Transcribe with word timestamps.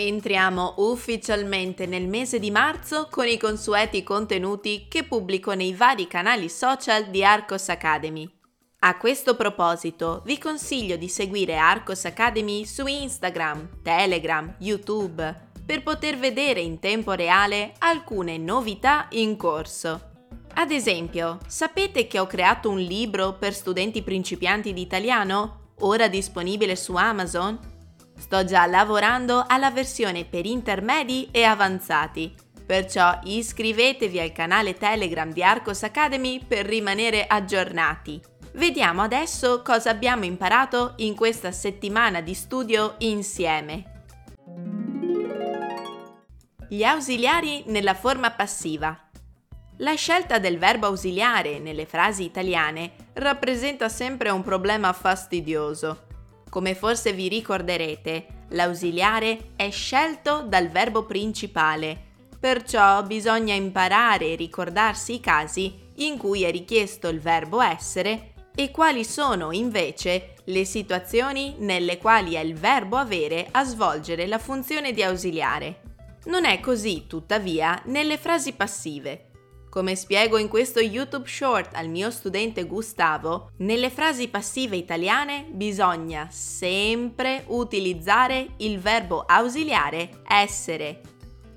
Entriamo 0.00 0.74
ufficialmente 0.76 1.84
nel 1.84 2.06
mese 2.06 2.38
di 2.38 2.52
marzo 2.52 3.08
con 3.10 3.26
i 3.26 3.36
consueti 3.36 4.04
contenuti 4.04 4.86
che 4.88 5.02
pubblico 5.02 5.54
nei 5.54 5.74
vari 5.74 6.06
canali 6.06 6.48
social 6.48 7.06
di 7.06 7.24
Arcos 7.24 7.68
Academy. 7.68 8.30
A 8.80 8.96
questo 8.96 9.34
proposito 9.34 10.22
vi 10.24 10.38
consiglio 10.38 10.94
di 10.94 11.08
seguire 11.08 11.56
Arcos 11.56 12.04
Academy 12.04 12.64
su 12.64 12.86
Instagram, 12.86 13.82
Telegram, 13.82 14.54
YouTube 14.58 15.46
per 15.66 15.82
poter 15.82 16.16
vedere 16.16 16.60
in 16.60 16.78
tempo 16.78 17.10
reale 17.14 17.72
alcune 17.78 18.38
novità 18.38 19.08
in 19.10 19.36
corso. 19.36 20.10
Ad 20.54 20.70
esempio, 20.70 21.40
sapete 21.48 22.06
che 22.06 22.20
ho 22.20 22.26
creato 22.28 22.70
un 22.70 22.78
libro 22.78 23.32
per 23.32 23.52
studenti 23.52 24.02
principianti 24.02 24.72
di 24.72 24.80
italiano, 24.80 25.72
ora 25.80 26.06
disponibile 26.06 26.76
su 26.76 26.94
Amazon? 26.94 27.77
Sto 28.18 28.44
già 28.44 28.66
lavorando 28.66 29.44
alla 29.46 29.70
versione 29.70 30.24
per 30.24 30.44
intermedi 30.44 31.28
e 31.30 31.44
avanzati, 31.44 32.34
perciò 32.66 33.20
iscrivetevi 33.22 34.20
al 34.20 34.32
canale 34.32 34.74
Telegram 34.74 35.32
di 35.32 35.42
Arcos 35.42 35.84
Academy 35.84 36.44
per 36.44 36.66
rimanere 36.66 37.26
aggiornati. 37.26 38.20
Vediamo 38.52 39.02
adesso 39.02 39.62
cosa 39.62 39.90
abbiamo 39.90 40.24
imparato 40.24 40.94
in 40.96 41.14
questa 41.14 41.52
settimana 41.52 42.20
di 42.20 42.34
studio 42.34 42.96
insieme. 42.98 44.04
Gli 46.68 46.82
ausiliari 46.82 47.62
nella 47.68 47.94
forma 47.94 48.32
passiva. 48.32 49.08
La 49.78 49.94
scelta 49.94 50.38
del 50.38 50.58
verbo 50.58 50.86
ausiliare 50.86 51.60
nelle 51.60 51.86
frasi 51.86 52.24
italiane 52.24 52.92
rappresenta 53.14 53.88
sempre 53.88 54.28
un 54.30 54.42
problema 54.42 54.92
fastidioso. 54.92 56.07
Come 56.48 56.74
forse 56.74 57.12
vi 57.12 57.28
ricorderete, 57.28 58.26
l'ausiliare 58.50 59.50
è 59.56 59.70
scelto 59.70 60.44
dal 60.48 60.68
verbo 60.68 61.04
principale, 61.04 62.06
perciò 62.40 63.02
bisogna 63.02 63.54
imparare 63.54 64.32
e 64.32 64.36
ricordarsi 64.36 65.14
i 65.14 65.20
casi 65.20 65.86
in 65.96 66.16
cui 66.16 66.44
è 66.44 66.50
richiesto 66.50 67.08
il 67.08 67.20
verbo 67.20 67.60
essere 67.60 68.32
e 68.54 68.70
quali 68.70 69.04
sono 69.04 69.52
invece 69.52 70.34
le 70.44 70.64
situazioni 70.64 71.56
nelle 71.58 71.98
quali 71.98 72.34
è 72.34 72.40
il 72.40 72.54
verbo 72.54 72.96
avere 72.96 73.48
a 73.50 73.64
svolgere 73.64 74.26
la 74.26 74.38
funzione 74.38 74.92
di 74.92 75.02
ausiliare. 75.02 75.82
Non 76.24 76.44
è 76.44 76.60
così, 76.60 77.06
tuttavia, 77.06 77.80
nelle 77.86 78.16
frasi 78.16 78.52
passive. 78.52 79.27
Come 79.78 79.94
spiego 79.94 80.38
in 80.38 80.48
questo 80.48 80.80
YouTube 80.80 81.28
short 81.28 81.76
al 81.76 81.88
mio 81.88 82.10
studente 82.10 82.64
Gustavo, 82.64 83.52
nelle 83.58 83.90
frasi 83.90 84.26
passive 84.26 84.74
italiane 84.74 85.46
bisogna 85.48 86.26
sempre 86.32 87.44
utilizzare 87.46 88.54
il 88.56 88.80
verbo 88.80 89.20
ausiliare 89.20 90.22
essere. 90.26 91.00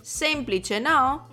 Semplice, 0.00 0.78
no? 0.78 1.28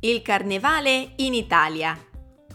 Il 0.00 0.20
carnevale 0.20 1.12
in 1.16 1.32
Italia. 1.32 1.98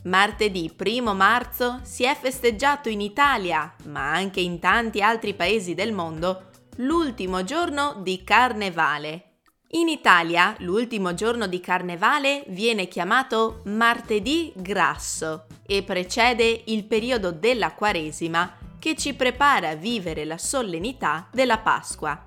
Martedì 0.04 0.72
1 0.78 1.16
marzo 1.16 1.80
si 1.82 2.04
è 2.04 2.16
festeggiato 2.16 2.90
in 2.90 3.02
Italia, 3.02 3.74
ma 3.86 4.12
anche 4.12 4.40
in 4.40 4.60
tanti 4.60 5.02
altri 5.02 5.34
paesi 5.34 5.74
del 5.74 5.94
mondo, 5.94 6.44
l'ultimo 6.76 7.44
giorno 7.44 7.96
di 8.04 8.24
carnevale. 8.24 9.27
In 9.72 9.90
Italia 9.90 10.56
l'ultimo 10.60 11.14
giorno 11.14 11.46
di 11.46 11.60
carnevale 11.60 12.46
viene 12.48 12.88
chiamato 12.88 13.64
martedì 13.66 14.54
grasso 14.56 15.48
e 15.66 15.84
precede 15.84 16.64
il 16.68 16.86
periodo 16.86 17.32
della 17.32 17.74
Quaresima 17.74 18.58
che 18.80 18.96
ci 18.96 19.14
prepara 19.14 19.70
a 19.70 19.76
vivere 19.76 20.24
la 20.24 20.38
solennità 20.38 21.28
della 21.34 21.58
Pasqua. 21.58 22.24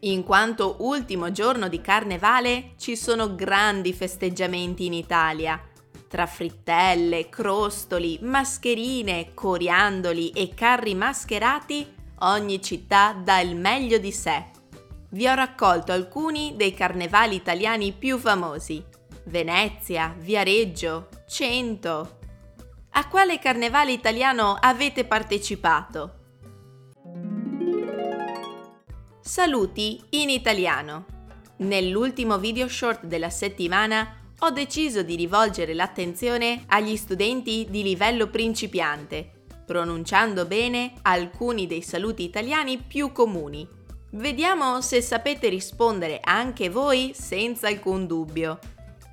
In 0.00 0.22
quanto 0.22 0.76
ultimo 0.80 1.32
giorno 1.32 1.66
di 1.66 1.80
carnevale 1.80 2.74
ci 2.78 2.94
sono 2.94 3.34
grandi 3.34 3.92
festeggiamenti 3.92 4.86
in 4.86 4.92
Italia. 4.92 5.60
Tra 6.06 6.26
frittelle, 6.26 7.28
crostoli, 7.28 8.20
mascherine, 8.22 9.34
coriandoli 9.34 10.30
e 10.30 10.54
carri 10.54 10.94
mascherati, 10.94 11.92
ogni 12.20 12.62
città 12.62 13.20
dà 13.20 13.40
il 13.40 13.56
meglio 13.56 13.98
di 13.98 14.12
sé 14.12 14.52
vi 15.14 15.28
ho 15.28 15.34
raccolto 15.34 15.92
alcuni 15.92 16.54
dei 16.56 16.74
carnevali 16.74 17.36
italiani 17.36 17.92
più 17.92 18.18
famosi. 18.18 18.84
Venezia, 19.26 20.14
Viareggio, 20.18 21.08
Cento. 21.28 22.18
A 22.90 23.08
quale 23.08 23.38
carnevale 23.38 23.92
italiano 23.92 24.56
avete 24.60 25.04
partecipato? 25.04 26.18
Saluti 29.20 30.02
in 30.10 30.30
italiano. 30.30 31.06
Nell'ultimo 31.58 32.38
video 32.38 32.66
short 32.66 33.06
della 33.06 33.30
settimana 33.30 34.32
ho 34.40 34.50
deciso 34.50 35.02
di 35.02 35.14
rivolgere 35.14 35.74
l'attenzione 35.74 36.64
agli 36.66 36.96
studenti 36.96 37.68
di 37.70 37.84
livello 37.84 38.26
principiante, 38.26 39.46
pronunciando 39.64 40.44
bene 40.44 40.92
alcuni 41.02 41.68
dei 41.68 41.82
saluti 41.82 42.24
italiani 42.24 42.78
più 42.78 43.12
comuni 43.12 43.82
Vediamo 44.16 44.80
se 44.80 45.00
sapete 45.00 45.48
rispondere 45.48 46.20
anche 46.22 46.68
voi 46.68 47.12
senza 47.14 47.66
alcun 47.66 48.06
dubbio. 48.06 48.60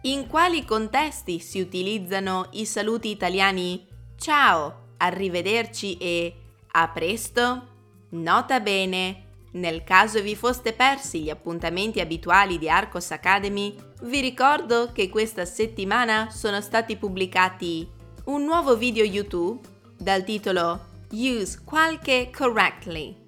In 0.02 0.28
quali 0.28 0.64
contesti 0.64 1.40
si 1.40 1.60
utilizzano 1.60 2.50
i 2.52 2.68
saluti 2.68 3.10
italiani 3.10 3.84
ciao, 4.16 4.90
arrivederci 4.98 5.98
e 5.98 6.36
a 6.74 6.88
presto? 6.90 7.68
Nota 8.10 8.60
bene, 8.60 9.24
nel 9.54 9.84
caso 9.84 10.22
vi 10.22 10.36
foste 10.36 10.74
persi 10.74 11.24
gli 11.24 11.32
appuntamenti 11.32 12.00
abituali 12.00 12.60
di 12.60 12.70
Arcos 12.70 13.10
Academy, 13.10 13.76
vi 14.04 14.20
ricordo 14.20 14.92
che 14.94 15.10
questa 15.10 15.46
settimana 15.46 16.30
sono 16.30 16.62
stati 16.62 16.96
pubblicati 16.96 17.90
un 18.26 18.44
nuovo 18.44 18.78
video 18.78 19.04
YouTube 19.04 19.68
dal 19.98 20.24
titolo 20.24 20.90
Use 21.12 21.60
qualche 21.66 22.30
correctly 22.32 23.21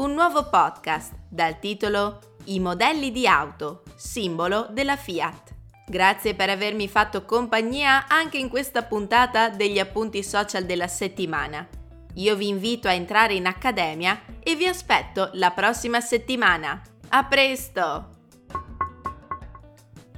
un 0.00 0.14
nuovo 0.14 0.48
podcast 0.48 1.12
dal 1.28 1.58
titolo 1.58 2.38
I 2.44 2.58
modelli 2.58 3.12
di 3.12 3.26
auto, 3.26 3.82
simbolo 3.96 4.66
della 4.70 4.96
Fiat. 4.96 5.54
Grazie 5.86 6.34
per 6.34 6.48
avermi 6.48 6.88
fatto 6.88 7.26
compagnia 7.26 8.06
anche 8.08 8.38
in 8.38 8.48
questa 8.48 8.82
puntata 8.82 9.50
degli 9.50 9.78
appunti 9.78 10.22
social 10.22 10.64
della 10.64 10.88
settimana. 10.88 11.68
Io 12.14 12.34
vi 12.34 12.48
invito 12.48 12.88
a 12.88 12.94
entrare 12.94 13.34
in 13.34 13.44
accademia 13.44 14.22
e 14.42 14.56
vi 14.56 14.66
aspetto 14.66 15.28
la 15.34 15.50
prossima 15.50 16.00
settimana. 16.00 16.80
A 17.10 17.24
presto! 17.24 18.08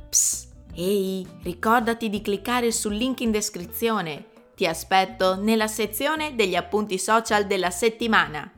Psst, 0.08 0.52
ehi, 0.76 1.26
ricordati 1.42 2.08
di 2.08 2.22
cliccare 2.22 2.70
sul 2.70 2.94
link 2.94 3.18
in 3.18 3.32
descrizione. 3.32 4.26
Ti 4.54 4.64
aspetto 4.64 5.34
nella 5.34 5.66
sezione 5.66 6.36
degli 6.36 6.54
appunti 6.54 6.98
social 6.98 7.46
della 7.46 7.70
settimana. 7.70 8.48